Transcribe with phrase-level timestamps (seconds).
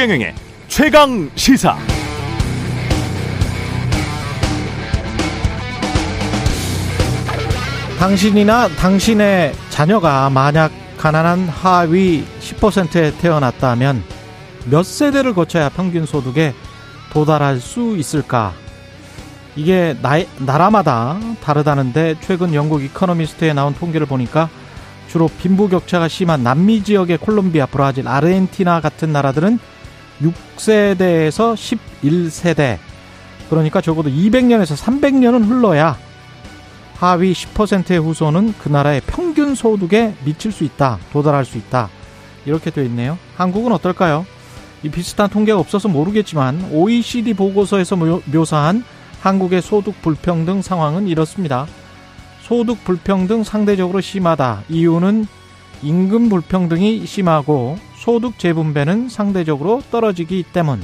[0.00, 0.34] 최경영의
[0.66, 1.76] 최강 시사.
[7.98, 14.02] 당신이나 당신의 자녀가 만약 가난한 하위 10%에 태어났다면
[14.70, 16.54] 몇 세대를 거쳐야 평균 소득에
[17.12, 18.54] 도달할 수 있을까?
[19.54, 24.48] 이게 나, 나라마다 다르다는데 최근 영국 이코노미스트에 나온 통계를 보니까
[25.08, 29.58] 주로 빈부 격차가 심한 남미 지역의 콜롬비아, 브라질, 아르헨티나 같은 나라들은
[30.22, 31.54] 6세대에서
[32.02, 32.78] 11세대.
[33.48, 35.98] 그러니까 적어도 200년에서 300년은 흘러야
[36.96, 40.98] 하위 10%의 후손은 그 나라의 평균 소득에 미칠 수 있다.
[41.12, 41.88] 도달할 수 있다.
[42.44, 43.18] 이렇게 되어 있네요.
[43.36, 44.26] 한국은 어떨까요?
[44.82, 48.84] 이 비슷한 통계가 없어서 모르겠지만 OECD 보고서에서 묘사한
[49.20, 51.66] 한국의 소득 불평등 상황은 이렇습니다.
[52.42, 54.64] 소득 불평등 상대적으로 심하다.
[54.68, 55.26] 이유는
[55.82, 60.82] 임금 불평등이 심하고 소득 재분배는 상대적으로 떨어지기 때문.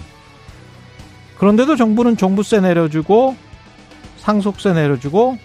[1.39, 3.36] 그런데도 정부는 종부세 내려주고
[4.19, 5.39] 상속세 내려주고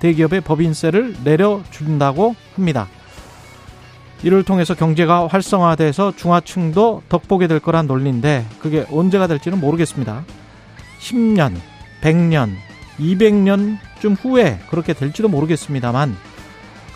[0.00, 2.88] 대기업의 법인세를 내려준다고 합니다.
[4.24, 10.24] 이를 통해서 경제가 활성화돼서 중하층도 덕보게 될 거란 논리인데 그게 언제가 될지는 모르겠습니다.
[10.98, 11.54] 10년,
[12.00, 12.56] 100년,
[12.98, 16.16] 200년쯤 후에 그렇게 될지도 모르겠습니다만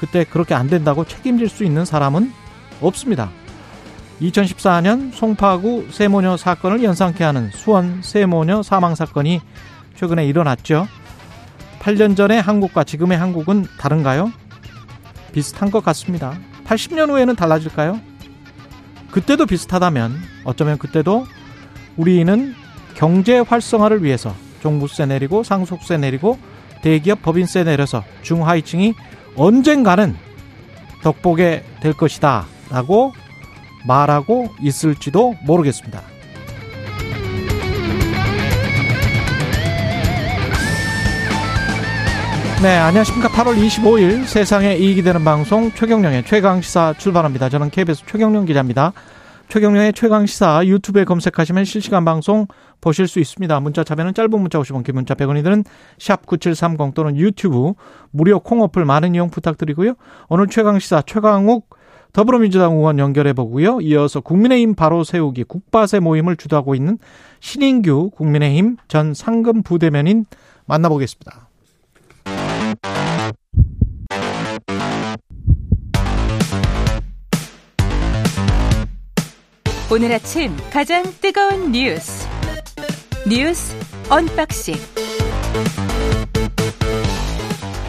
[0.00, 2.32] 그때 그렇게 안 된다고 책임질 수 있는 사람은
[2.80, 3.30] 없습니다.
[4.20, 9.40] 2014년 송파구 세모녀 사건을 연상케 하는 수원 세모녀 사망 사건이
[9.96, 10.86] 최근에 일어났죠.
[11.80, 14.32] 8년 전의 한국과 지금의 한국은 다른가요?
[15.32, 16.38] 비슷한 것 같습니다.
[16.64, 18.00] 80년 후에는 달라질까요?
[19.10, 21.26] 그때도 비슷하다면 어쩌면 그때도
[21.96, 22.54] 우리는
[22.94, 26.38] 경제 활성화를 위해서 종부세 내리고 상속세 내리고
[26.82, 28.94] 대기업 법인세 내려서 중하위층이
[29.36, 30.16] 언젠가는
[31.02, 33.12] 덕보게 될 것이다 라고
[33.86, 36.00] 말하고 있을지도 모르겠습니다.
[42.62, 43.28] 네, 안녕하십니까.
[43.28, 47.50] 8월 25일 세상에 이익이 되는 방송 최경령의 최강시사 출발합니다.
[47.50, 48.92] 저는 KBS 최경령 기자입니다.
[49.48, 52.46] 최경령의 최강시사 유튜브에 검색하시면 실시간 방송
[52.80, 53.60] 보실 수 있습니다.
[53.60, 55.64] 문자 참여는 짧은 문자 50원, 긴 문자 100원이 드는
[55.98, 57.74] 샵9730 또는 유튜브
[58.10, 59.94] 무료 콩 어플 많은 이용 부탁드리고요.
[60.28, 61.68] 오늘 최강시사 최강욱
[62.16, 63.82] 더불어민주당 의원 연결해 보고요.
[63.82, 66.96] 이어서 국민의힘 바로 세우기 국바세 모임을 주도하고 있는
[67.40, 70.24] 신인규 국민의힘 전 상금 부대면인
[70.64, 71.50] 만나보겠습니다.
[79.92, 82.26] 오늘 아침 가장 뜨거운 뉴스
[83.28, 83.76] 뉴스
[84.08, 84.74] unboxing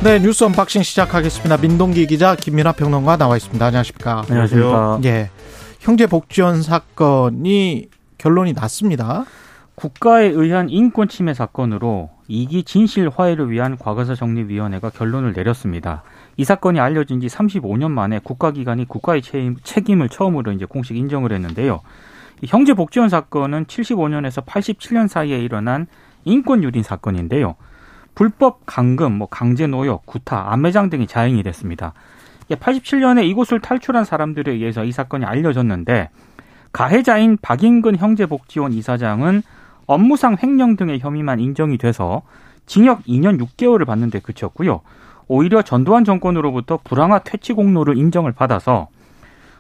[0.03, 1.58] 네 뉴스 unboxing 시작하겠습니다.
[1.58, 3.66] 민동기 기자 김민아 평론가 나와 있습니다.
[3.66, 4.25] 안녕하십니까?
[4.30, 5.02] 안녕하세요.
[5.06, 5.31] 예,
[5.80, 9.25] 형제 복지원 사건이 결론이 났습니다.
[9.74, 16.03] 국가에 의한 인권 침해 사건으로 이기 진실 화해를 위한 과거사 정리위원회가 결론을 내렸습니다.
[16.38, 19.24] 이 사건이 알려진 지 35년 만에 국가기관이 국가의
[19.63, 21.81] 책임 을 처음으로 이제 공식 인정을 했는데요.
[22.46, 25.88] 형제 복지원 사건은 75년에서 87년 사이에 일어난
[26.24, 27.56] 인권 유린 사건인데요.
[28.17, 31.94] 불법 강금, 뭐 강제 노역, 구타, 암매장 등이 자행이 됐습니다.
[32.50, 36.09] 87년에 이곳을 탈출한 사람들에 의해서 이 사건이 알려졌는데
[36.72, 39.44] 가해자인 박인근 형제복지원 이사장은
[39.85, 42.23] 업무상 횡령 등의 혐의만 인정이 돼서
[42.66, 44.81] 징역 2년 6개월을 받는데 그쳤고요.
[45.27, 48.88] 오히려 전두환 정권으로부터 불황화 퇴치 공로를 인정을 받아서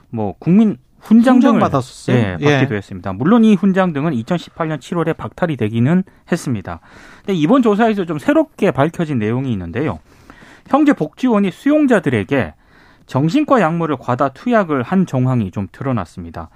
[0.09, 2.17] 뭐 국민 훈장 등을 받았었어요.
[2.17, 2.77] 예, 받기도 예.
[2.77, 3.13] 했습니다.
[3.13, 6.81] 물론 이 훈장 등은 2018년 7월에 박탈이 되기는 했습니다.
[7.19, 9.99] 근데 이번 조사에서 좀 새롭게 밝혀진 내용이 있는데요.
[10.67, 12.53] 형제 복지원이 수용자들에게
[13.05, 16.49] 정신과 약물을 과다 투약을 한 정황이 좀 드러났습니다.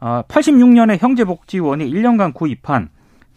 [0.00, 2.90] 86년에 아, 형제 복지원이 1년간 구입한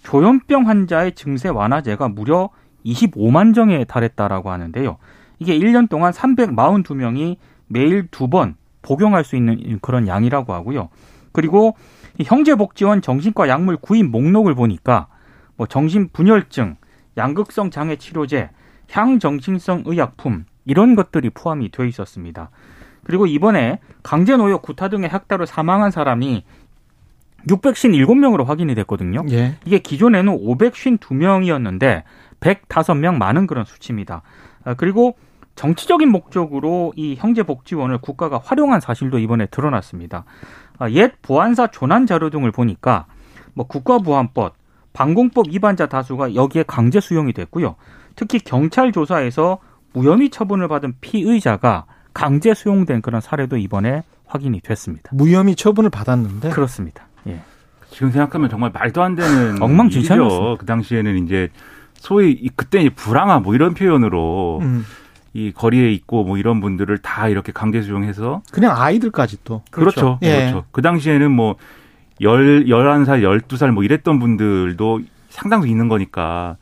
[0.03, 2.50] 조현병 환자의 증세 완화제가 무려
[2.85, 4.97] 25만 정에 달했다라고 하는데요.
[5.39, 7.38] 이게 1년 동안 342명이
[7.68, 8.56] 매일 두번
[8.88, 10.88] 복용할 수 있는 그런 양이라고 하고요.
[11.34, 11.75] 그리고
[12.24, 15.07] 형제복지원 정신과 약물 구입 목록을 보니까
[15.57, 16.78] 뭐 정신분열증,
[17.18, 18.50] 양극성 장애 치료제,
[18.89, 22.50] 향정신성 의약품 이런 것들이 포함이 되어 있었습니다.
[23.04, 26.45] 그리고 이번에 강제 노역, 구타 등의 학대로 사망한 사람이
[27.50, 29.24] 657명으로 확인이 됐거든요.
[29.31, 29.56] 예.
[29.66, 32.04] 이게 기존에는 552명이었는데
[32.40, 34.22] 105명 많은 그런 수치입니다.
[34.63, 35.18] 아, 그리고
[35.57, 40.24] 정치적인 목적으로 이 형제복지원을 국가가 활용한 사실도 이번에 드러났습니다.
[40.77, 43.07] 아, 옛 보안사 조난 자료 등을 보니까
[43.54, 44.56] 뭐 국가보안법,
[44.94, 47.75] 방공법 위반자 다수가 여기에 강제 수용이 됐고요.
[48.15, 49.57] 특히 경찰 조사에서
[49.94, 55.09] 무혐의 처분을 받은 피의자가 강제 수용된 그런 사례도 이번에 확인이 됐습니다.
[55.13, 57.07] 무혐의 처분을 받았는데 그렇습니다.
[57.27, 57.42] 예.
[57.89, 60.57] 지금 생각하면 정말 말도 안 되는 엉망진창이었어.
[60.59, 61.50] 그 당시에는 이제
[61.95, 64.86] 소위 그때 이제 불황아 뭐 이런 표현으로 음.
[65.38, 69.62] 이 거리에 있고 뭐 이런 분들을 다 이렇게 강제 수용해서 그냥 아이들까지 또.
[69.69, 70.18] 그렇죠.
[70.24, 70.36] 예.
[70.36, 70.66] 그렇죠.
[70.72, 71.57] 그 당시에는 뭐
[72.22, 76.57] 열, 열한 살 열두 살 뭐 이랬던 분들도 상당수 있는 거니까.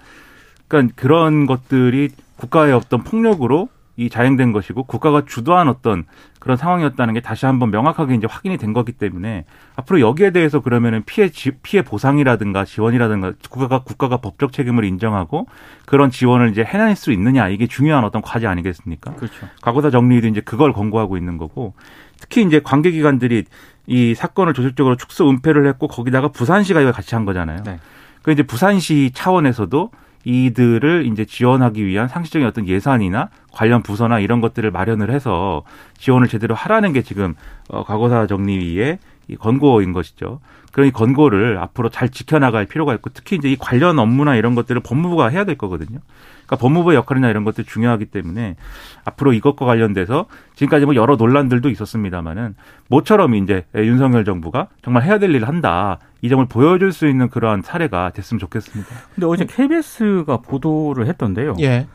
[0.68, 6.04] 그러니까 그런 것들이 국가의 어떤 폭력으로 이 자행된 것이고 국가가 주도한 어떤
[6.40, 9.46] 그런 상황이었다는 게 다시 한번 명확하게 이제 확인이 된 거기 때문에
[9.76, 15.48] 앞으로 여기에 대해서 그러면은 피해 지, 피해 보상이라든가 지원이라든가 국가가 국가가 법적 책임을 인정하고
[15.86, 19.14] 그런 지원을 이제 해낼 수 있느냐 이게 중요한 어떤 과제 아니겠습니까?
[19.16, 19.48] 그렇죠.
[19.62, 21.74] 과거사 정리도 이제 그걸 권고하고 있는 거고
[22.20, 23.46] 특히 이제 관계기관들이
[23.88, 27.64] 이 사건을 조직적으로 축소 은폐를 했고 거기다가 부산시가 이걸 같이 한 거잖아요.
[27.64, 27.80] 네.
[28.24, 29.92] 그 이제 부산시 차원에서도
[30.26, 35.64] 이들을 이제 지원하기 위한 상시적인 어떤 예산이나 관련 부서나 이런 것들을 마련을 해서
[35.98, 37.36] 지원을 제대로 하라는 게 지금
[37.70, 40.40] 어, 과거사 정리위의 이 권고인 것이죠.
[40.72, 44.82] 그런 이 권고를 앞으로 잘 지켜나갈 필요가 있고 특히 이제 이 관련 업무나 이런 것들을
[44.82, 46.00] 법무부가 해야 될 거거든요.
[46.46, 48.56] 그러니까 법무부의 역할이나 이런 것들이 중요하기 때문에
[49.04, 50.26] 앞으로 이것과 관련돼서
[50.56, 52.56] 지금까지 뭐 여러 논란들도 있었습니다만은
[52.88, 56.00] 모처럼 이제 윤석열 정부가 정말 해야 될 일을 한다.
[56.22, 58.90] 이 점을 보여줄 수 있는 그러한 사례가 됐으면 좋겠습니다.
[59.14, 61.56] 근데 어제 KBS가 보도를 했던데요.
[61.62, 61.88] 예.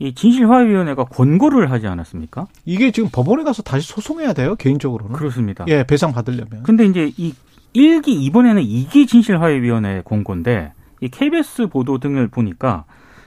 [0.00, 2.46] 이 진실화위원회가 권고를 하지 않았습니까?
[2.64, 5.14] 이게 지금 법원에 가서 다시 소송해야 돼요, 개인적으로는.
[5.14, 5.64] 그렇습니다.
[5.68, 6.64] 예, 배상 받으려면.
[6.64, 7.32] 근데 이제 이
[7.74, 12.84] 1기 이번에는 2기 진실화해위원회 공고인데 이 KBS 보도 등을 보니까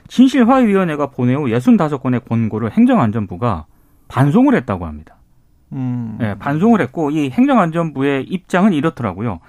[0.08, 3.66] 진실화해위원회가 보내후 65건의 권고를 행정안전부가
[4.08, 5.16] 반송을 했다고 합니다.
[5.72, 6.18] 음.
[6.22, 9.40] 예, 반송을 했고 이 행정안전부의 입장은 이렇더라고요.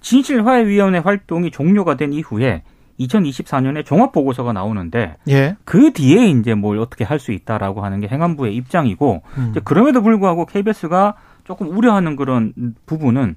[0.00, 2.62] 진실화해위원회 활동이 종료가 된 이후에
[3.00, 5.56] 2024년에 종합 보고서가 나오는데 예.
[5.64, 9.54] 그 뒤에 이제 뭘 어떻게 할 수 있다라고 하는 게 행안부의 입장이고 음.
[9.64, 11.14] 그럼에도 불구하고 KBS가
[11.44, 12.54] 조금 우려하는 그런
[12.86, 13.36] 부분은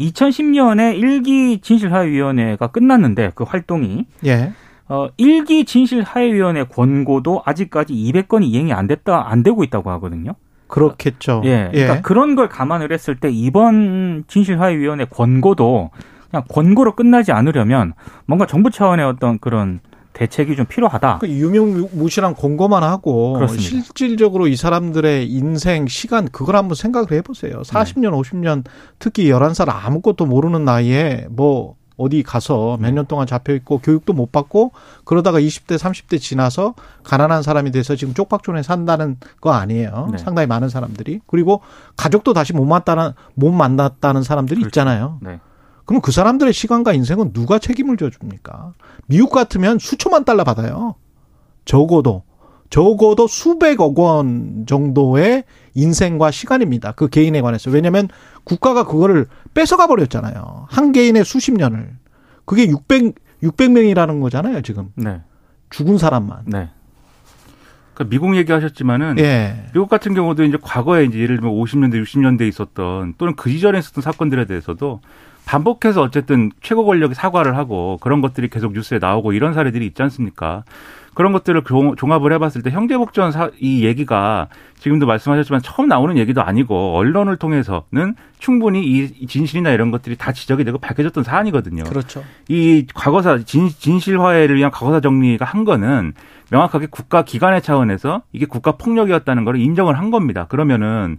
[0.00, 4.52] 2010년에 1기 진실화해위원회가 끝났는데 그 활동이 예.
[4.88, 10.34] 어 1기 진실화해위원회 권고도 아직까지 200건이 이행이 안 됐다 안 되고 있다고 하거든요.
[10.68, 11.42] 그렇겠죠.
[11.44, 11.70] 예.
[11.72, 15.90] 그러니까 그런 걸 감안을 했을 때 이번 진실화해위원회 권고도
[16.30, 17.94] 그냥 권고로 끝나지 않으려면
[18.26, 19.80] 뭔가 정부 차원의 어떤 그런
[20.12, 21.18] 대책이 좀 필요하다.
[21.18, 23.62] 그 유명무실한 권고만 하고 그렇습니다.
[23.62, 27.60] 실질적으로 이 사람들의 인생 시간 그걸 한번 생각을 해보세요.
[27.60, 28.64] 40년, 50년
[28.98, 34.30] 특히 11살 아무것도 모르는 나이에 뭐 어디 가서 몇 년 동안 잡혀 있고 교육도 못
[34.32, 34.72] 받고
[35.04, 40.08] 그러다가 20대, 30대 지나서 가난한 사람이 돼서 지금 쪽박촌에 산다는 거 아니에요.
[40.12, 40.18] 네.
[40.18, 41.62] 상당히 많은 사람들이 그리고
[41.96, 44.68] 가족도 다시 못 만났다는 못 만났다는 사람들이 그렇죠.
[44.68, 45.18] 있잖아요.
[45.22, 45.40] 네.
[45.86, 48.74] 그럼 그 사람들의 시간과 인생은 누가 책임을 져줍니까?
[49.06, 50.96] 미국 같으면 수천만 달러 받아요.
[51.64, 52.22] 적어도.
[52.70, 56.92] 적어도 수백억 원 정도의 인생과 시간입니다.
[56.92, 57.70] 그 개인에 관해서.
[57.70, 58.08] 왜냐하면
[58.44, 60.66] 국가가 그거를 뺏어가 버렸잖아요.
[60.68, 61.96] 한 개인의 수십 년을.
[62.44, 64.90] 그게 600, 600명이라는 거잖아요, 지금.
[64.94, 65.20] 네.
[65.70, 66.44] 죽은 사람만.
[66.46, 66.70] 네.
[67.96, 69.64] 그러니까 미국 얘기하셨지만은 예.
[69.72, 74.02] 미국 같은 경우도 이제 과거에 이제 예를 들면 50년대, 60년대에 있었던 또는 그 이전에 있었던
[74.02, 75.00] 사건들에 대해서도
[75.46, 80.64] 반복해서 어쨌든 최고 권력이 사과를 하고 그런 것들이 계속 뉴스에 나오고 이런 사례들이 있지 않습니까?
[81.14, 84.48] 그런 것들을 종- 종합을 해봤을 때 형제복전 사, 이 얘기가
[84.78, 90.64] 지금도 말씀하셨지만 처음 나오는 얘기도 아니고 언론을 통해서는 충분히 이 진실이나 이런 것들이 다 지적이
[90.64, 91.84] 되고 밝혀졌던 사안이거든요.
[91.84, 92.22] 그렇죠.
[92.50, 96.12] 이 과거사 진, 진실화해를 위한 과거사 정리가 한 거는
[96.50, 100.46] 명확하게 국가 기관의 차원에서 이게 국가 폭력이었다는 걸 인정을 한 겁니다.
[100.46, 101.18] 그러면은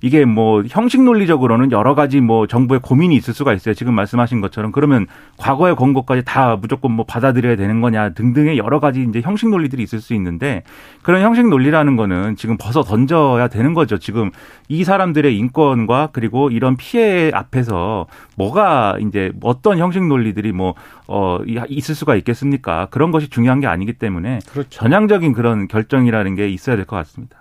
[0.00, 3.74] 이게 뭐 형식 논리적으로는 여러 가지 뭐 정부의 고민이 있을 수가 있어요.
[3.74, 9.02] 지금 말씀하신 것처럼 그러면 과거의 권고까지 다 무조건 뭐 받아들여야 되는 거냐 등등의 여러 가지
[9.02, 10.62] 이제 형식 논리들이 있을 수 있는데
[11.02, 13.98] 그런 형식 논리라는 거는 지금 벗어 던져야 되는 거죠.
[13.98, 14.30] 지금
[14.68, 20.74] 이 사람들의 인권과 그리고 이런 피해 앞에서 뭐가 이제 어떤 형식 논리들이 뭐
[21.06, 22.88] 어, 있을 수가 있겠습니까?
[22.90, 24.68] 그런 것이 중요한 게 아니기 때문에 그렇죠.
[24.70, 27.38] 전향적인 그런 결정이라는 게 있어야 될 것 같습니다.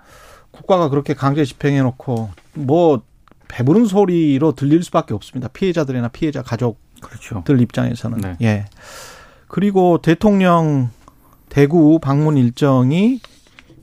[0.53, 3.01] 국가가 그렇게 강제 집행해 놓고 뭐
[3.49, 5.49] 배부른 소리로 들릴 수밖에 없습니다.
[5.49, 7.43] 피해자들이나 피해자 가족 그렇죠.
[7.45, 8.35] 들 입장에서는 네.
[8.41, 8.65] 예
[9.47, 10.89] 그리고 대통령
[11.49, 13.19] 대구 방문 일정이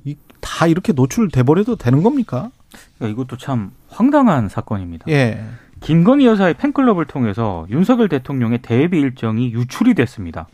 [0.04, 2.50] 이- 다 이렇게 노출돼 버려도 되는 겁니까?
[2.98, 5.04] 그러니까 이것도 참 황당한 사건입니다.
[5.08, 5.44] 예
[5.80, 10.46] 김건희 여사의 팬클럽을 통해서 윤석열 대통령의 대비 일정이 유출이 됐습니다.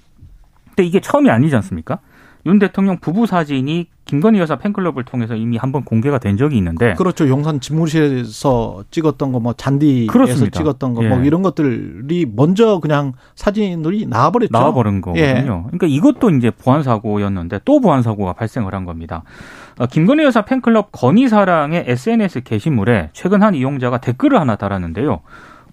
[0.68, 2.00] 근데 이게 처음이 아니지 않습니까?
[2.46, 7.28] 윤 대통령 부부 사진이 김건희 여사 팬클럽을 통해서 이미 한번 공개가 된 적이 있는데 그렇죠
[7.28, 10.58] 용산 집무실에서 찍었던 거 뭐 잔디에서 그렇습니다.
[10.58, 11.26] 찍었던 거뭐 예.
[11.26, 14.50] 이런 것들이 먼저 그냥 사진들이 나와버렸죠.
[14.52, 15.26] 나와버린 거거든요.
[15.26, 15.42] 예.
[15.42, 19.24] 그러니까 이것도 이제 보안 사고였는데 또 보안 사고가 발생을 한 겁니다.
[19.78, 25.20] 어, 김건희 여사 팬클럽 건희사랑의 SNS 게시물에 최근 한 이용자가 댓글을 하나 달았는데요.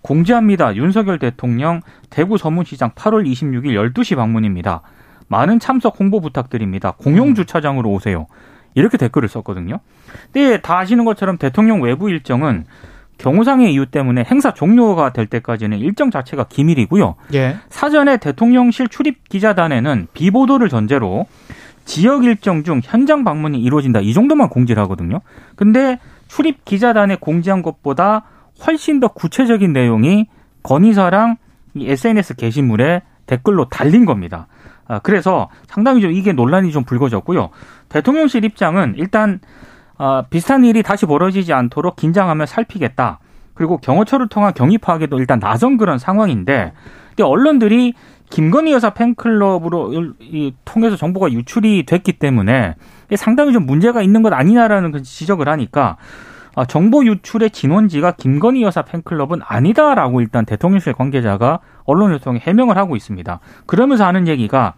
[0.02, 0.76] 공지합니다.
[0.76, 4.82] 윤석열 대통령 대구 서문시장 8월 26일 12시 방문입니다.
[5.34, 6.94] 많은 참석 홍보 부탁드립니다.
[6.96, 8.28] 공용 주차장으로 오세요.
[8.76, 9.80] 이렇게 댓글을 썼거든요.
[10.32, 12.66] 근데 다 아시는 것처럼 대통령 외부 일정은
[13.18, 17.16] 경호상의 이유 때문에 행사 종료가 될 때까지는 일정 자체가 기밀이고요.
[17.34, 17.58] 예.
[17.70, 21.26] 사전에 대통령실 출입 기자단에는 비보도를 전제로
[21.86, 25.22] 지역 일정 중 현장 방문이 이루어진다 이 정도만 공지를 하거든요.
[25.56, 28.26] 근데 출입 기자단에 공지한 것보다
[28.66, 30.28] 훨씬 더 구체적인 내용이
[30.62, 31.38] 건의사랑
[31.74, 34.48] 이 SNS 게시물에 댓글로 달린 겁니다.
[34.88, 37.50] 아, 그래서 상당히 좀 이게 논란이 좀 불거졌고요.
[37.90, 39.40] 대통령실 입장은 일단
[39.98, 43.20] 아, 비슷한 일이 다시 벌어지지 않도록 긴장하며 살피겠다.
[43.54, 46.74] 그리고 경호처를 통한 경위 파악에도 일단 나선 그런 상황인데,
[47.10, 47.94] 근데 언론들이
[48.30, 52.76] 김건희 여사 팬클럽으로 이, 통해서 정보가 유출이 됐기 때문에
[53.16, 55.98] 상당히 좀 문제가 있는 것 아니냐라는 그 지적을 하니까 아,
[56.68, 63.40] 정보 유출의 진원지가 김건희 여사 팬클럽은 아니다라고 일단 대통령실 관계자가 언론을 통해 해명을 하고 있습니다.
[63.66, 64.76] 그러면서 하는 얘기가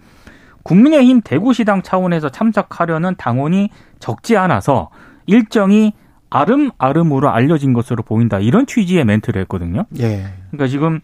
[0.63, 4.89] 국민의힘 대구시당 차원에서 참석하려는 당원이 적지 않아서
[5.27, 5.93] 일정이
[6.29, 8.39] 아름아름으로 알려진 것으로 보인다.
[8.39, 9.85] 이런 취지의 멘트를 했거든요.
[9.99, 10.25] 예.
[10.51, 11.01] 그러니까 지금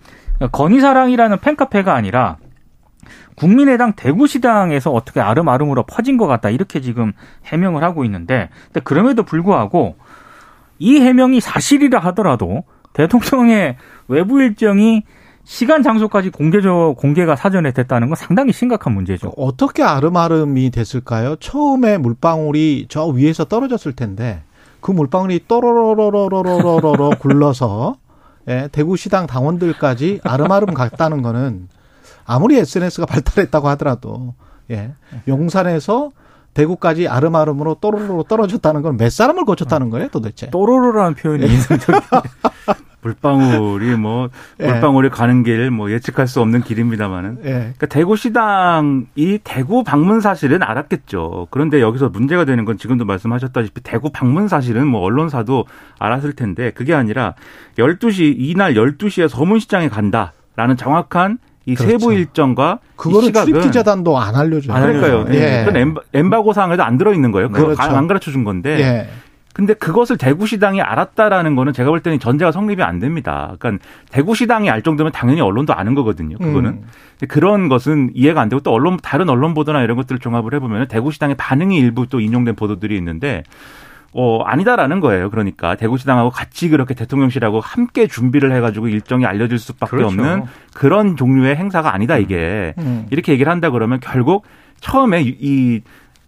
[0.51, 2.37] 건희사랑이라는 팬카페가 아니라
[3.35, 6.49] 국민의당 대구시당에서 어떻게 아름아름으로 퍼진 것 같다.
[6.49, 7.13] 이렇게 지금
[7.45, 9.95] 해명을 하고 있는데, 근데 그럼에도 불구하고
[10.81, 15.03] 이 해명이 사실이라 하더라도 대통령의 외부 일정이
[15.43, 19.31] 시간 장소까지 공개적 공개가 사전에 됐다는 건 상당히 심각한 문제죠.
[19.37, 21.35] 어떻게 아름아름이 됐을까요?
[21.35, 24.41] 처음에 물방울이 저 위에서 떨어졌을 텐데
[24.81, 27.97] 그 물방울이 또로로로로로로로 굴러서
[28.47, 31.69] 예, 대구시당 당원들까지 아름아름 갔다는 거는
[32.25, 34.33] 아무리 SNS가 발달했다고 하더라도
[34.71, 34.93] 예,
[35.27, 36.11] 용산에서
[36.53, 40.49] 대구까지 아름아름으로 또로로 떨어졌다는 건 몇 사람을 거쳤다는 거예요, 도대체?
[40.49, 42.01] 또로로라는 표현이 인상적이에요.
[43.03, 44.29] 물방울이 뭐
[44.59, 44.67] 예.
[44.67, 47.49] 물방울이 가는 길 뭐 예측할 수 없는 길입니다만은 예.
[47.49, 51.47] 그러니까 대구 시당이 대구 방문 사실은 알았겠죠.
[51.49, 55.65] 그런데 여기서 문제가 되는 건 지금도 말씀하셨다시피 대구 방문 사실은 뭐 언론사도
[55.97, 57.33] 알았을 텐데 그게 아니라
[57.77, 61.39] 12시 이날 12시에 서문시장에 간다라는 정확한
[61.71, 61.91] 이 그렇죠.
[61.91, 64.75] 세부 일정과 이 그거는 시각은 출입 기자단도 안 알려줘요.
[64.75, 65.19] 안 그러니까요.
[65.21, 65.35] 알려줘요.
[65.35, 65.63] 예.
[65.65, 67.49] 그건 엠바, 엠바고 사항에도 안 들어 있는 거예요.
[67.49, 67.81] 그거 그렇죠.
[67.81, 68.79] 안 가르쳐 준 건데.
[68.79, 69.09] 예.
[69.53, 73.55] 근데 그것을 대구시당이 알았다라는 거는 제가 볼 때는 전제가 성립이 안 됩니다.
[73.59, 76.37] 그러니까 대구시당이 알 정도면 당연히 언론도 아는 거거든요.
[76.37, 76.69] 그거는.
[76.69, 76.83] 음.
[77.27, 81.35] 그런 것은 이해가 안 되고 또 언론 다른 언론 보도나 이런 것들을 종합을 해보면 대구시당의
[81.35, 83.43] 반응이 일부 또 인용된 보도들이 있는데
[84.13, 85.29] 어 아니다라는 거예요.
[85.29, 90.07] 그러니까 대구시당하고 같이 그렇게 대통령실하고 함께 준비를 해가지고 일정이 알려질 수밖에 그렇죠.
[90.07, 93.07] 없는 그런 종류의 행사가 아니다 이게 음.
[93.09, 94.43] 이렇게 얘기를 한다 그러면 결국
[94.81, 95.81] 처음에 이- 이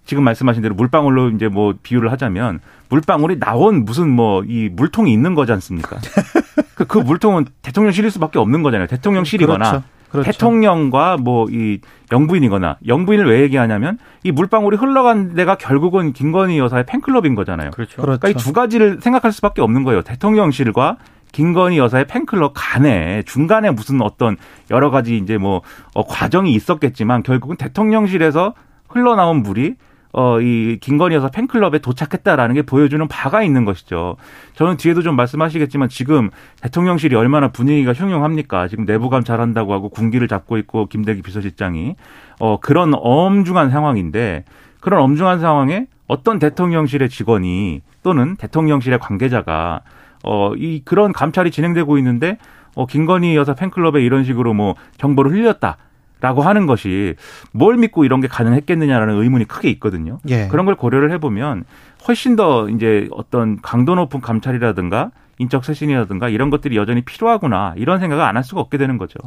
[0.05, 2.59] 지금 말씀하신 대로 물방울로 이제 뭐 비유를 하자면
[2.89, 5.97] 물방울이 나온 무슨 뭐 이 물통이 있는 거지 않습니까?
[6.75, 8.87] 그, 그 물통은 대통령실일 수밖에 없는 거잖아요.
[8.87, 9.85] 대통령실이거나 그렇죠.
[10.21, 10.31] 그렇죠.
[10.31, 11.79] 대통령과 뭐 이
[12.11, 17.71] 영부인이거나 영부인을 왜 얘기하냐면 이 물방울이 흘러간 데가 결국은 김건희 여사의 팬클럽인 거잖아요.
[17.71, 18.01] 그렇죠.
[18.01, 18.19] 그렇죠.
[18.19, 20.01] 그러니까 이 두 가지를 생각할 수밖에 없는 거예요.
[20.03, 20.97] 대통령실과
[21.31, 24.37] 김건희 여사의 팬클럽 간에 중간에 무슨 어떤
[24.69, 25.61] 여러 가지 이제 뭐
[25.95, 28.53] 어, 과정이 있었겠지만 결국은 대통령실에서
[28.87, 29.75] 흘러나온 물이
[30.13, 34.15] 어, 이 김건희 여사 팬클럽에 도착했다라는 게 보여주는 바가 있는 것이죠.
[34.53, 36.29] 저는 뒤에도 좀 말씀하시겠지만 지금
[36.61, 38.67] 대통령실이 얼마나 분위기가 흉흉합니까?
[38.67, 41.95] 지금 내부감 잘한다고 하고 군기를 잡고 있고 김대기 비서실장이
[42.39, 44.45] 어, 그런 엄중한 상황인데
[44.79, 49.81] 그런 엄중한 상황에 어떤 대통령실의 직원이 또는 대통령실의 관계자가
[50.23, 52.37] 어, 이 그런 감찰이 진행되고 있는데
[52.75, 55.77] 어, 김건희 여사 팬클럽에 이런 식으로 뭐 정보를 흘렸다.
[56.23, 57.15] 라고 하는 것이
[57.51, 60.19] 뭘 믿고 이런 게 가능했겠느냐라는 의문이 크게 있거든요.
[60.29, 60.47] 예.
[60.47, 61.65] 그런 걸 고려를 해보면
[62.07, 68.23] 훨씬 더 이제 어떤 강도 높은 감찰이라든가 인적 쇄신이라든가 이런 것들이 여전히 필요하구나 이런 생각을
[68.23, 69.17] 안 할 수가 없게 되는 거죠.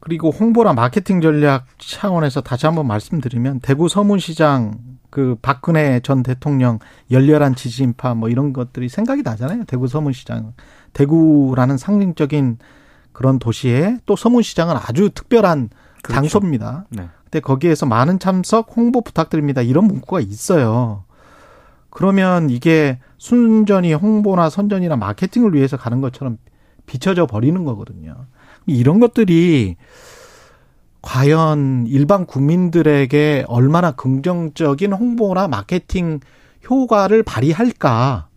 [0.00, 4.78] 그리고 홍보나 마케팅 전략 차원에서 다시 한번 말씀드리면 대구 서문시장
[5.10, 6.80] 그 박근혜 전 대통령
[7.12, 9.62] 열렬한 지지 인파 뭐 이런 것들이 생각이 나잖아요.
[9.68, 10.54] 대구 서문시장.
[10.92, 12.58] 대구라는 상징적인
[13.12, 15.70] 그런 도시에 또 서문시장은 아주 특별한
[16.02, 16.20] 그렇죠.
[16.20, 16.86] 장소입니다.
[16.90, 17.08] 네.
[17.24, 19.62] 근데 거기에서 많은 참석 홍보 부탁드립니다.
[19.62, 21.04] 이런 문구가 있어요.
[21.90, 26.38] 그러면 이게 순전히 홍보나 선전이나 마케팅을 위해서 가는 것처럼
[26.86, 28.26] 비춰져 버리는 거거든요.
[28.66, 29.76] 이런 것들이
[31.02, 36.20] 과연 일반 국민들에게 얼마나 긍정적인 홍보나 마케팅
[36.68, 38.28] 효과를 발휘할까?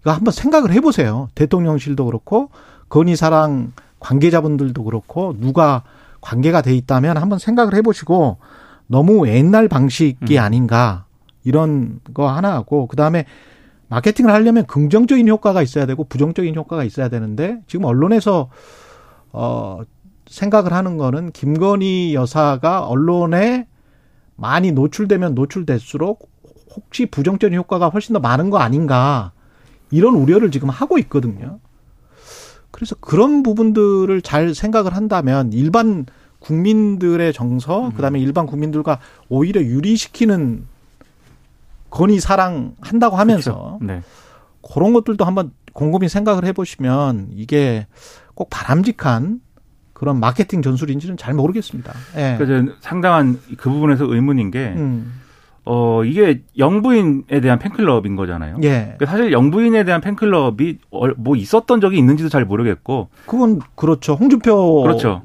[0.00, 1.28] 이거 한번 생각을 해보세요.
[1.34, 2.50] 대통령실도 그렇고
[2.88, 5.84] 건의사랑 관계자분들도 그렇고 누가
[6.20, 8.38] 관계가 돼 있다면 한번 생각을 해보시고
[8.86, 10.42] 너무 옛날 방식이 음.
[10.42, 11.04] 아닌가
[11.44, 13.24] 이런 거 하나 하고 그 다음에
[13.88, 18.50] 마케팅을 하려면 긍정적인 효과가 있어야 되고 부정적인 효과가 있어야 되는데 지금 언론에서
[19.32, 19.80] 어
[20.26, 23.66] 생각을 하는 거는 김건희 여사가 언론에
[24.36, 26.30] 많이 노출되면 노출될수록
[26.76, 29.32] 혹시 부정적인 효과가 훨씬 더 많은 거 아닌가
[29.90, 31.58] 이런 우려를 지금 하고 있거든요.
[32.70, 36.06] 그래서 그런 부분들을 잘 생각을 한다면 일반
[36.38, 37.92] 국민들의 정서, 음.
[37.92, 38.98] 그다음에 일반 국민들과
[39.28, 40.64] 오히려 유리시키는
[41.90, 43.78] 건의 사랑 한다고 하면서 그렇죠.
[43.82, 44.02] 네.
[44.72, 47.86] 그런 것들도 한번 곰곰이 생각을 해보시면 이게
[48.34, 49.40] 꼭 바람직한
[49.92, 51.92] 그런 마케팅 전술인지는 잘 모르겠습니다.
[52.16, 52.36] 예.
[52.38, 55.19] 그래서 상당한 그 부분에서 의문인 게 음.
[55.72, 58.56] 어, 이게 영부인에 대한 팬클럽인 거잖아요.
[58.64, 58.96] 예.
[58.98, 60.78] 그러니까 사실 영부인에 대한 팬클럽이
[61.16, 63.08] 뭐 있었던 적이 있는지도 잘 모르겠고.
[63.26, 64.14] 그건 그렇죠.
[64.14, 64.82] 홍준표.
[64.82, 65.22] 그렇죠.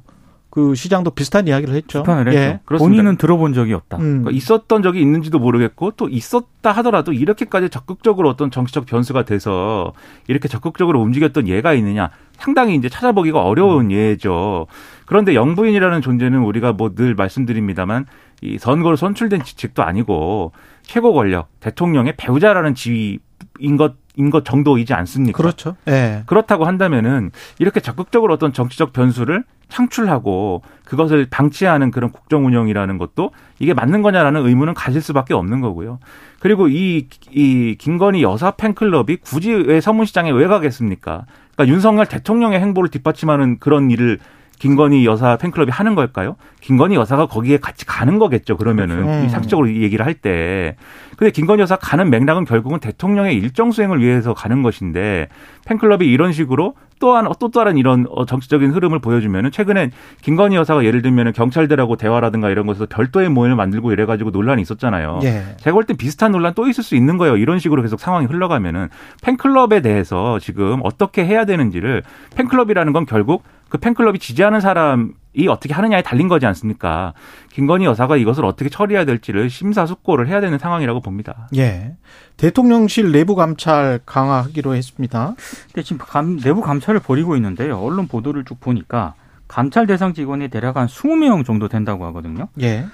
[0.51, 2.03] 그 시장도 비슷한 이야기를 했죠.
[2.07, 2.31] 했죠.
[2.31, 2.59] 예.
[2.77, 3.97] 본인은 들어본 적이 없다.
[3.97, 4.21] 음.
[4.21, 9.93] 그러니까 있었던 적이 있는지도 모르겠고 또 있었다 하더라도 이렇게까지 적극적으로 어떤 정치적 변수가 돼서
[10.27, 13.91] 이렇게 적극적으로 움직였던 예가 있느냐 상당히 이제 찾아보기가 어려운 음.
[13.91, 14.67] 예죠.
[15.07, 18.05] 그런데 영부인이라는 존재는 우리가 뭐 늘 말씀드립니다만
[18.41, 20.51] 이 선거로 선출된 직책도 아니고
[20.83, 23.95] 최고 권력 대통령의 배우자라는 지위인 것.
[24.17, 25.35] 인것 정도이지 않습니까?
[25.35, 25.75] 그렇죠.
[25.89, 26.23] 예.
[26.25, 33.73] 그렇다고 한다면은 이렇게 적극적으로 어떤 정치적 변수를 창출하고 그것을 방치하는 그런 국정 운영이라는 것도 이게
[33.73, 35.99] 맞는 거냐라는 의문은 가질 수밖에 없는 거고요.
[36.39, 41.25] 그리고 이, 이 김건희 여사 팬클럽이 굳이 왜 서문시장에 왜 가겠습니까?
[41.55, 44.19] 그러니까 윤석열 대통령의 행보를 뒷받침하는 그런 일을
[44.59, 46.35] 김건희 여사 팬클럽이 하는 걸까요?
[46.62, 48.57] 김건희 여사가 거기에 같이 가는 거겠죠.
[48.57, 49.29] 그러면은 그렇죠.
[49.29, 50.75] 상식적으로 얘기를 할 때.
[51.17, 55.27] 근데 김건희 여사 가는 맥락은 결국은 대통령의 일정 수행을 위해서 가는 것인데
[55.65, 61.01] 팬클럽이 이런 식으로 또한 또 다른 이런 어, 정치적인 흐름을 보여주면은 최근에 김건희 여사가 예를
[61.01, 65.19] 들면은 경찰들하고 대화라든가 이런 것에서 별도의 모임을 만들고 이래가지고 논란이 있었잖아요.
[65.24, 65.43] 예.
[65.57, 67.38] 제가 볼 때 비슷한 논란 또 있을 수 있는 거예요.
[67.38, 68.88] 이런 식으로 계속 상황이 흘러가면은
[69.21, 72.01] 팬클럽에 대해서 지금 어떻게 해야 되는지를
[72.35, 73.44] 팬클럽이라는 건 결국
[73.75, 77.14] 그 팬클럽이 지지하는 사람이 어떻게 하느냐에 달린 거지 않습니까?
[77.51, 81.50] 김건희 여사가 이것을 어떻게 처리해야 될지를 심사숙고를 해야 되는 상황이라고 봅니다.
[81.57, 81.96] 예.
[82.38, 85.35] 대통령실 내부 감찰 강화하기로 했습니다.
[85.68, 87.77] 근데 지금 감, 내부 감찰을 벌이고 있는데요.
[87.77, 89.14] 언론 보도를 쭉 보니까
[89.50, 92.48] 감찰 대상 직원이 대략 한 20명 정도 된다고 하거든요.
[92.61, 92.85] 예.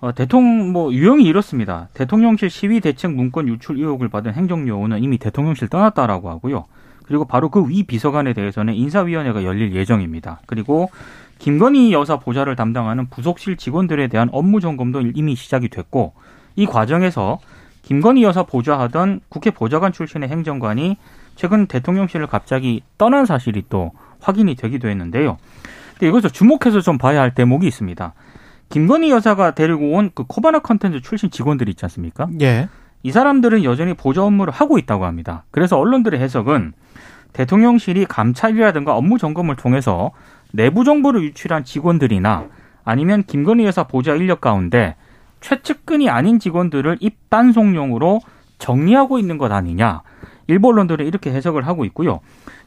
[0.00, 1.88] 어, 대통령 뭐 유형이 이렇습니다.
[1.92, 6.64] 대통령실 시위 대책 문건 유출 의혹을 받은 행정요원은 이미 대통령실 떠났다라고 하고요.
[7.10, 10.38] 그리고 바로 그 위 비서관에 대해서는 인사위원회가 열릴 예정입니다.
[10.46, 10.90] 그리고
[11.40, 16.12] 김건희 여사 보좌를 담당하는 부속실 직원들에 대한 업무 점검도 이미 시작이 됐고
[16.54, 17.40] 이 과정에서
[17.82, 20.98] 김건희 여사 보좌하던 국회 보좌관 출신의 행정관이
[21.34, 25.36] 최근 대통령실을 갑자기 떠난 사실이 또 확인이 되기도 했는데요.
[25.94, 28.12] 근데 이것을 주목해서 좀 봐야 할 대목이 있습니다.
[28.68, 32.28] 김건희 여사가 데리고 온 그 코바나 컨텐츠 출신 직원들이 있지 않습니까?
[32.40, 32.68] 예.
[33.02, 35.42] 이 사람들은 여전히 보좌 업무를 하고 있다고 합니다.
[35.50, 36.74] 그래서 언론들의 해석은
[37.32, 40.10] 대통령실이 감찰이라든가 업무 점검을 통해서
[40.52, 42.46] 내부 정보를 유출한 직원들이나
[42.84, 44.96] 아니면 김건희 여사 보좌 인력 가운데
[45.40, 48.20] 최측근이 아닌 직원들을 입단속용으로
[48.58, 50.02] 정리하고 있는 것 아니냐.
[50.46, 52.20] 일부 언론들은 이렇게 해석을 하고 있고요.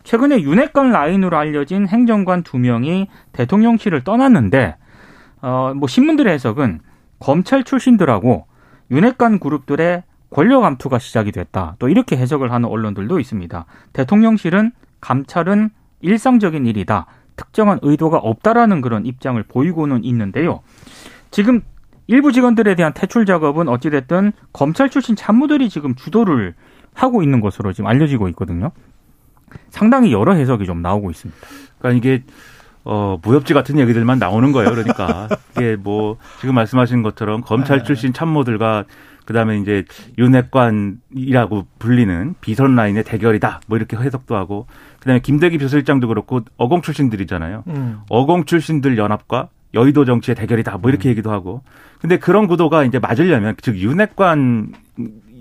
[0.04, 4.78] 최근에 윤핵관 라인으로 알려진 행정관 두 명이 대통령실을 떠났는데
[5.42, 6.80] 어, 뭐 신문들의 해석은
[7.20, 8.46] 검찰 출신들하고
[8.92, 11.76] 윤핵관 그룹들의 권력 감투가 시작이 됐다.
[11.80, 13.66] 또 이렇게 해석을 하는 언론들도 있습니다.
[13.94, 15.70] 대통령실은 감찰은
[16.02, 17.06] 일상적인 일이다.
[17.36, 20.62] 특정한 의도가 없다라는 그런 입장을 보이고는 있는데요.
[21.32, 21.62] 지금
[22.08, 26.56] 일부 직원들에 대한 퇴출 작업은 어찌됐든 검찰 출신 참모들이 지금 주도를
[26.94, 28.72] 하고 있는 것으로 지금 알려지고 있거든요.
[29.70, 31.42] 상당히 여러 해석이 좀 나오고 있습니다.
[31.78, 32.24] 그러니까 이게
[32.86, 34.72] 어, 무협지 같은 얘기들만 나오는 거예요.
[34.72, 37.84] 그러니까 이게 뭐 지금 말씀하신 것처럼 검찰 네.
[37.84, 38.86] 출신 참모들과
[39.26, 39.86] 그다음에 이제
[40.18, 43.62] 윤핵관이라고 불리는 비선 라인의 대결이다.
[43.68, 44.68] 뭐 이렇게 해석도 하고
[45.00, 47.64] 그다음에 김대기 비서실장도 그렇고 어공 출신들이잖아요.
[47.68, 48.00] 음.
[48.10, 50.78] 어공 출신들 연합과 여의도 정치의 대결이다.
[50.78, 51.12] 뭐 이렇게 음.
[51.12, 51.62] 얘기도 하고.
[52.00, 54.74] 근데 그런 구도가 이제 맞으려면 즉 윤핵관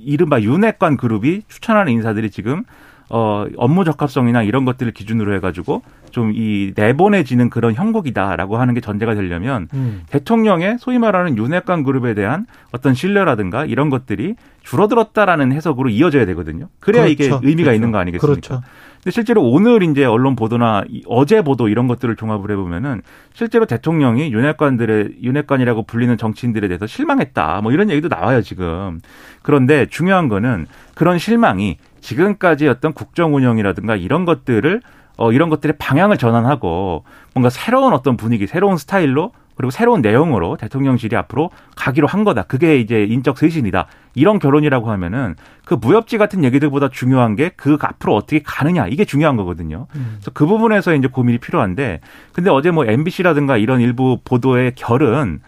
[0.05, 2.64] 이른바 윤핵관 그룹이 추천하는 인사들이 지금
[3.11, 9.14] 어, 업무 적합성이나 이런 것들을 기준으로 해가지고 좀 이 내보내지는 그런 형국이다라고 하는 게 전제가
[9.14, 10.03] 되려면 음.
[10.11, 16.68] 대통령의 소위 말하는 윤핵관 그룹에 대한 어떤 신뢰라든가 이런 것들이 줄어들었다라는 해석으로 이어져야 되거든요.
[16.81, 17.12] 그래야 그렇죠.
[17.12, 17.72] 이게 의미가 그렇죠.
[17.75, 18.40] 있는 거 아니겠습니까?
[18.48, 18.62] 그렇죠.
[19.03, 23.03] 근데 실제로 오늘 이제 언론 보도나 어제 보도 이런 것들을 종합을 해보면은
[23.35, 27.61] 실제로 대통령이 윤핵관들의 윤핵관이라고 불리는 정치인들에 대해서 실망했다.
[27.62, 29.01] 뭐 이런 얘기도 나와요 지금.
[29.42, 34.83] 그런데 중요한 거는 그런 실망이 지금까지 어떤 국정 운영이라든가 이런 것들을
[35.16, 41.14] 어 이런 것들의 방향을 전환하고 뭔가 새로운 어떤 분위기, 새로운 스타일로 그리고 새로운 내용으로 대통령실이
[41.14, 42.44] 앞으로 가기로 한 거다.
[42.44, 43.87] 그게 이제 인적 쇄신이다.
[44.14, 49.37] 이런 결론이라고 하면은 그 무협지 같은 얘기들보다 중요한 게 그 앞으로 어떻게 가느냐 이게 중요한
[49.37, 49.87] 거거든요.
[49.94, 50.14] 음.
[50.16, 52.01] 그래서 그 부분에서 이제 고민이 필요한데
[52.33, 55.40] 근데 어제 뭐 MBC라든가 이런 일부 보도의 결은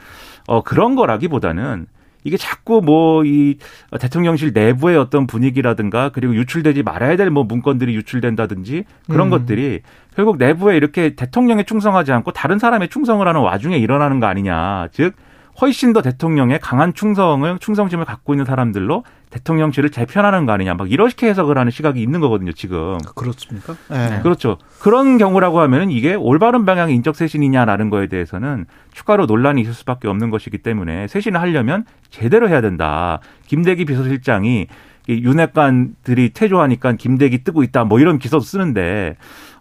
[0.46, 1.86] 어 그런 거라기보다는
[2.24, 3.56] 이게 자꾸 뭐 이
[4.00, 9.30] 대통령실 내부의 어떤 분위기라든가 그리고 유출되지 말아야 될 뭐 문건들이 유출된다든지 그런 음.
[9.30, 9.80] 것들이
[10.14, 14.88] 결국 내부에 이렇게 대통령에 충성하지 않고 다른 사람에 충성을 하는 와중에 일어나는 거 아니냐.
[14.92, 15.14] 즉
[15.60, 20.74] 훨씬 더 대통령의 강한 충성을 충성심을 갖고 있는 사람들로 대통령실을 재편하는 거 아니냐.
[20.74, 22.98] 막 이렇게 해석을 하는 시각이 있는 거거든요, 지금.
[23.14, 23.74] 그렇습니까?
[23.88, 24.20] 네.
[24.22, 24.58] 그렇죠.
[24.80, 30.30] 그런 경우라고 하면은 이게 올바른 방향의 인적 쇄신이냐라는 거에 대해서는 추가로 논란이 있을 수밖에 없는
[30.30, 33.20] 것이기 때문에 쇄신을 하려면 제대로 해야 된다.
[33.46, 34.66] 김대기 비서실장이 이
[35.08, 37.84] 윤핵관들이 퇴조하니까 김대기 뜨고 있다.
[37.84, 39.16] 뭐 이런 기사도 쓰는데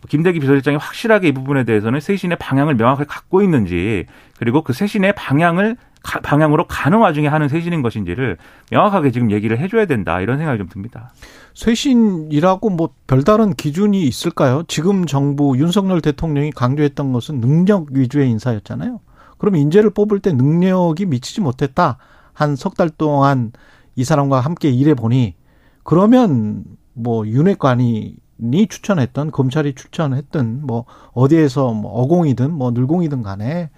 [0.10, 4.06] 김대기 비서실장이 확실하게 이 부분에 대해서는 쇄신의 방향을 명확하게 갖고 있는지
[4.38, 8.38] 그리고 그 쇄신의 방향을 가- 방향으로 가는 와중에 하는 쇄신인 것인지를
[8.72, 11.14] 명확하게 지금 얘기를 해줘야 된다 이런 생각이 좀 듭니다.
[11.54, 14.64] 쇄신이라고 뭐 별다른 기준이 있을까요?
[14.68, 19.00] 지금 정부 윤석열 대통령이 강조했던 것은 능력 위주의 인사였잖아요.
[19.38, 21.98] 그럼 인재를 뽑을 때 능력이 미치지 못했다.
[22.34, 23.52] 한 석 달 동안
[23.96, 25.36] 이 사람과 함께 일해 보니
[25.84, 33.70] 그러면 뭐 윤핵관이 니 추천했던 검찰이 추천했던 뭐 어디에서 뭐 어공이든 뭐 늘공이든 간에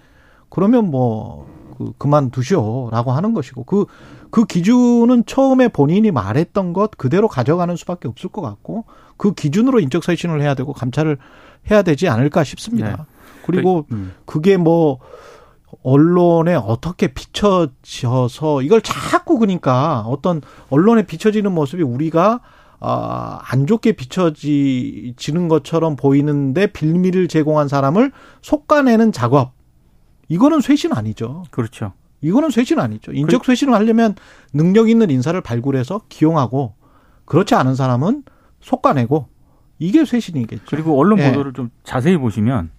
[0.48, 3.84] 그러면 뭐 그, 그만두시오라고 하는 것이고 그,
[4.30, 8.84] 그 기준은 처음에 본인이 말했던 것 그대로 가져가는 수밖에 없을 것 같고
[9.16, 11.18] 그 기준으로 인적 쇄신을 해야 되고 감찰을
[11.70, 12.88] 해야 되지 않을까 싶습니다.
[12.88, 12.96] 네.
[13.44, 14.12] 그리고 음.
[14.24, 14.98] 그게 뭐
[15.82, 22.40] 언론에 어떻게 비춰져서 이걸 자꾸 그러니까 어떤 언론에 비춰지는 모습이 우리가
[22.78, 29.54] 아, 안 좋게 비춰지는 것처럼 보이는데 빌미를 제공한 사람을 속아내는 작업.
[30.28, 31.44] 이거는 쇄신 아니죠.
[31.50, 31.92] 그렇죠.
[32.20, 33.12] 이거는 쇄신 아니죠.
[33.12, 34.14] 인적 쇄신을 하려면
[34.52, 36.74] 능력 있는 인사를 발굴해서 기용하고
[37.24, 38.24] 그렇지 않은 사람은
[38.60, 39.28] 속아내고
[39.78, 40.64] 이게 쇄신이겠죠.
[40.68, 41.28] 그리고 언론 예.
[41.28, 42.70] 보도를 좀 자세히 보시면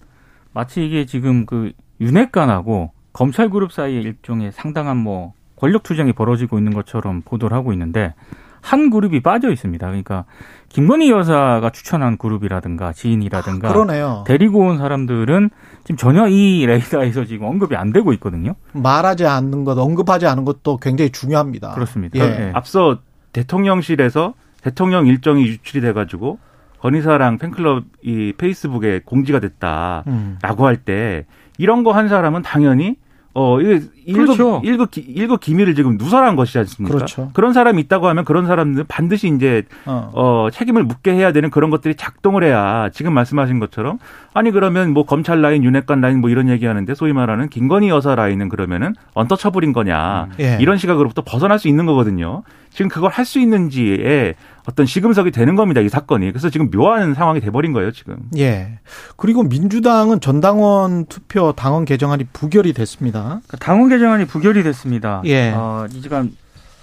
[0.54, 6.74] 마치 이게 지금 그 윤핵관하고 검찰 그룹 사이에 일종의 상당한 뭐 권력 투쟁이 벌어지고 있는
[6.74, 8.14] 것처럼 보도를 하고 있는데
[8.62, 9.86] 한 그룹이 빠져 있습니다.
[9.86, 10.26] 그러니까
[10.70, 14.24] 김건희 여사가 추천한 그룹이라든가 지인이라든가 그러네요.
[14.28, 15.50] 데리고 온 사람들은
[15.84, 18.56] 지금 전혀 이 레이더에서 지금 언급이 안 되고 있거든요.
[18.74, 21.72] 말하지 않는 것, 언급하지 않은 것도 굉장히 중요합니다.
[21.72, 22.20] 그렇습니다.
[22.20, 22.24] 예.
[22.24, 22.52] 예.
[22.54, 23.00] 앞서
[23.32, 26.40] 대통령실에서 대통령 일정이 유출이 돼가지고
[26.80, 30.38] 건희사랑 팬클럽 이 페이스북에 공지가 됐다라고 음.
[30.44, 31.26] 할때
[31.58, 32.96] 이런 거 한 사람은 당연히
[33.34, 33.82] 어 이게
[34.14, 34.62] 그렇죠.
[34.64, 36.96] 일급 일급 기- 일급 기밀을 지금 누설한 것이지 않습니까?
[36.96, 37.32] 그렇죠.
[37.36, 40.12] 런 사람이 있다고 하면 그런 사람들은 반드시 이제 어.
[40.14, 44.00] 어, 책임을 묻게 해야 되는 그런 것들이 작동을 해야 지금 말씀하신 것처럼
[44.34, 48.50] 아니 그러면 뭐 검찰 라인, 윤핵관 라인 뭐 이런 얘기하는데 소위 말하는 김건희 여사 라인은
[48.50, 50.58] 그러면은 언터처블인 거냐 예.
[50.62, 52.44] 이런 시각으로부터 벗어날 수 있는 거거든요.
[52.72, 54.36] 지금 그걸 할 수 있는지에
[54.70, 56.30] 어떤 시금석이 되는 겁니다 이 사건이.
[56.32, 58.18] 그래서 지금 묘한 상황이 돼버린 거예요 지금.
[58.38, 58.80] 예.
[59.16, 63.20] 그리고 민주당은 전당원 투표 당원 개정안이 부결이 됐습니다.
[63.48, 65.22] 그러니까 당원 개 정안이 부결이 됐습니다.
[65.26, 65.52] 예.
[65.52, 66.32] 어, 이 시간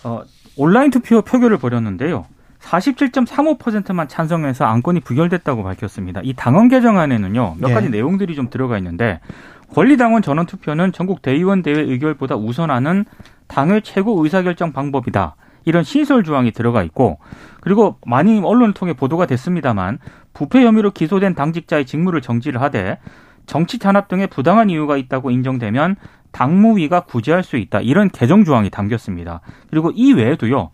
[0.04, 0.22] 어,
[0.56, 2.26] 온라인 투표 표결을 벌였는데요.
[2.60, 6.20] 47.35%만 찬성해서 안건이 부결됐다고 밝혔습니다.
[6.24, 7.74] 이 당원 개정안에는요 몇 예.
[7.74, 9.20] 가지 내용들이 좀 들어가 있는데
[9.74, 13.04] 권리당원 전원 투표는 전국 대의원 대회 의결보다 우선하는
[13.48, 15.36] 당의 최고 의사결정 방법이다.
[15.66, 17.18] 이런 신설 조항이 들어가 있고
[17.60, 19.98] 그리고 많이 언론을 통해 보도가 됐습니다만
[20.32, 22.98] 부패 혐의로 기소된 당직자의 직무를 정지를 하되
[23.46, 25.96] 정치 탄압 등의 부당한 이유가 있다고 인정되면
[26.34, 27.80] 당무위가 구제할 수 있다.
[27.80, 29.40] 이런 개정 조항이 담겼습니다.
[29.70, 30.70] 그리고 이 외에도요.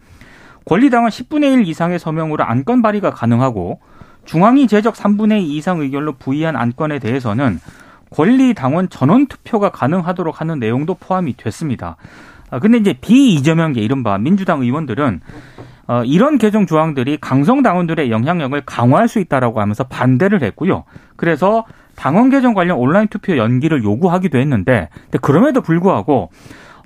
[0.64, 3.80] 권리당원 10분의 1 이상의 서명으로 안건 발의가 가능하고
[4.24, 7.60] 중앙위 제적 3분의 2 이상 의결로 부의한 안건에 대해서는
[8.10, 11.96] 권리당원 전원 투표가 가능하도록 하는 내용도 포함이 됐습니다.
[12.50, 15.20] 아, 근데 이제 비이재명계 이른바 민주당 의원들은
[15.86, 20.84] 어, 이런 개정 조항들이 강성 당원들의 영향력을 강화할 수 있다라고 하면서 반대를 했고요.
[21.16, 21.64] 그래서
[22.00, 24.88] 당원 개정 관련 온라인 투표 연기를 요구하기도 했는데,
[25.20, 26.30] 그럼에도 불구하고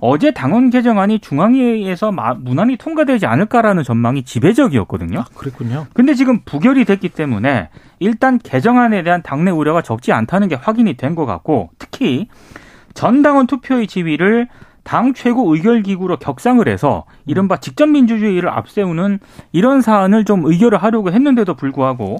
[0.00, 5.20] 어제 당원 개정안이 중앙위에서 마- 무난히 통과되지 않을까라는 전망이 지배적이었거든요.
[5.20, 5.86] 아, 그랬군요.
[5.94, 7.68] 근데 지금 부결이 됐기 때문에
[8.00, 12.26] 일단 개정안에 대한 당내 우려가 적지 않다는 게 확인이 된 것 같고 특히
[12.92, 14.48] 전당원 투표의 지위를
[14.82, 19.20] 당 최고 의결 기구로 격상을 해서 이른바 직접 민주주의를 앞세우는
[19.52, 22.16] 이런 사안을 좀 의결을 하려고 했는데도 불구하고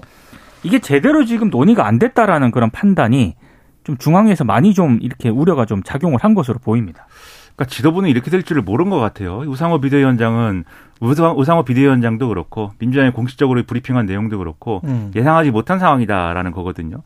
[0.63, 3.35] 이게 제대로 지금 논의가 안 됐다라는 그런 판단이
[3.83, 7.07] 좀 중앙에서 많이 좀 이렇게 우려가 좀 작용을 한 것으로 보입니다.
[7.55, 9.37] 그러니까 지도부는 이렇게 될 줄을 모른 것 같아요.
[9.47, 10.65] 우상호 비대위원장은
[10.99, 15.11] 우상- 우상호 비대위원장도 그렇고 민주당이 공식적으로 브리핑한 내용도 그렇고 음.
[15.15, 16.97] 예상하지 못한 상황이다라는 거거든요.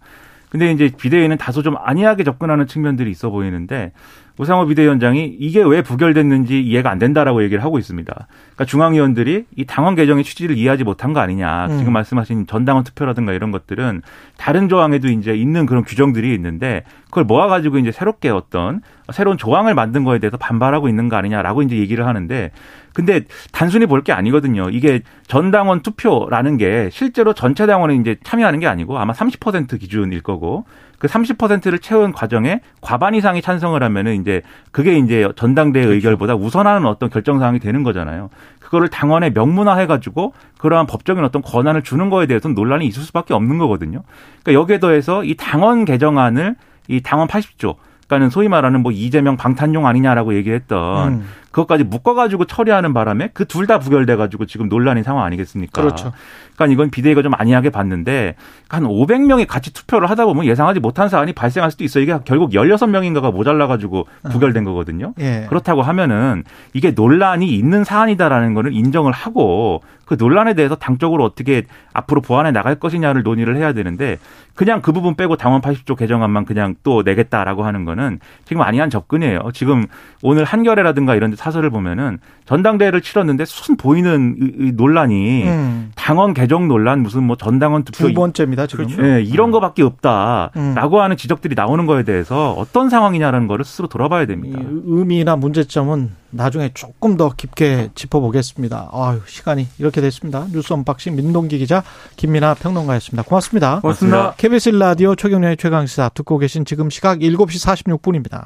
[0.50, 3.92] 근데 이제 비대위는 다소 좀 안이하게 접근하는 측면들이 있어 보이는데
[4.40, 8.12] 우상호 비대위원장이 이게 왜 부결됐는지 이해가 안 된다라고 얘기를 하고 있습니다.
[8.14, 11.68] 그러니까 중앙위원들이 이 당원 개정의 취지를 이해하지 못한 거 아니냐.
[11.68, 11.78] 음.
[11.78, 14.02] 지금 말씀하신 전당원 투표라든가 이런 것들은
[14.38, 18.80] 다른 조항에도 이제 있는 그런 규정들이 있는데 그걸 모아가지고 이제 새롭게 어떤
[19.12, 22.52] 새로운 조항을 만든 거에 대해서 반발하고 있는 거 아니냐라고 이제 얘기를 하는데
[22.94, 24.70] 근데 단순히 볼 게 아니거든요.
[24.70, 30.66] 이게 전당원 투표라는 게 실제로 전체 당원에 이제 참여하는 게 아니고 아마 30% 기준일 거고
[30.98, 34.42] 그 30%를 채운 과정에 과반 이상이 찬성을 하면은 이제
[34.72, 38.30] 그게 이제 전당대회 의결보다 우선하는 어떤 결정 사항이 되는 거잖아요.
[38.60, 43.58] 그거를 당원에 명문화해 가지고 그러한 법적인 어떤 권한을 주는 거에 대해서는 논란이 있을 수밖에 없는
[43.58, 44.04] 거거든요.
[44.44, 46.56] 그러니까 여기에 더해서 이 당원 개정안을
[46.90, 47.76] 이 당원 80조
[48.10, 51.26] 그러니까는 소위 말하는 뭐 이재명 방탄용 아니냐라고 얘기했던 음.
[51.52, 55.82] 그것까지 묶어가지고 처리하는 바람에 그 둘 다 부결돼가지고 지금 논란인 상황 아니겠습니까?
[55.82, 56.12] 그렇죠.
[56.56, 58.36] 그러니까 이건 비대위가 좀 안이하게 봤는데
[58.68, 62.04] 한 500명이 같이 투표를 하다 보면 예상하지 못한 사안이 발생할 수도 있어요.
[62.04, 65.14] 이게 결국 16명인가가 모자라가지고 부결된 거거든요.
[65.20, 65.46] 예.
[65.50, 72.22] 그렇다고 하면은 이게 논란이 있는 사안이다라는 거를 인정을 하고 그 논란에 대해서 당적으로 어떻게 앞으로
[72.22, 74.18] 보완해 나갈 것이냐를 논의를 해야 되는데
[74.56, 79.52] 그냥 그 부분 빼고 당원 80조 개정안만 그냥 또 내겠다라고 하는 거는 지금 안이한 접근이에요.
[79.54, 79.86] 지금
[80.24, 85.92] 오늘 한겨레라든가 이런 데 사설을 보면은 전당대회를 치렀는데 순 보이는 이- 논란이 음.
[85.96, 88.88] 당원 개정 논란 무슨 뭐 전당원 투표 두 번째입니다, 지금.
[89.04, 91.02] 예, 이런 거밖에 없다라고 음.
[91.02, 94.60] 하는 지적들이 나오는 거에 대해서 어떤 상황이냐라는 거를 스스로 돌아봐야 이 됩니다.
[94.86, 98.90] 의미나 문제점은 나중에 조금 더 깊게 짚어보겠습니다.
[98.92, 100.46] 아유, 시간이 이렇게 됐습니다.
[100.52, 101.84] 뉴스 unboxing 민동기 기자,
[102.18, 103.24] 김민아 평론가였습니다.
[103.24, 103.80] 고맙습니다.
[103.80, 104.34] 고맙습니다.
[104.38, 107.66] KBS 라디오 최경영의 최강시사 듣고 계신 지금 시각 7시
[107.98, 108.46] 46분입니다.